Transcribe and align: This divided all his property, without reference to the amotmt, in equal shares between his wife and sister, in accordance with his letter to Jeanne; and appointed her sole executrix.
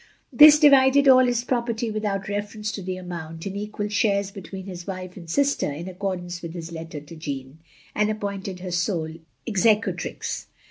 This 0.33 0.57
divided 0.57 1.07
all 1.07 1.23
his 1.23 1.43
property, 1.43 1.91
without 1.91 2.27
reference 2.27 2.71
to 2.71 2.81
the 2.81 2.95
amotmt, 2.95 3.45
in 3.45 3.55
equal 3.55 3.87
shares 3.87 4.31
between 4.31 4.65
his 4.65 4.87
wife 4.87 5.15
and 5.15 5.29
sister, 5.29 5.71
in 5.71 5.87
accordance 5.87 6.41
with 6.41 6.55
his 6.55 6.71
letter 6.71 6.99
to 7.01 7.15
Jeanne; 7.15 7.59
and 7.93 8.09
appointed 8.09 8.61
her 8.61 8.71
sole 8.71 9.13
executrix. 9.47 10.47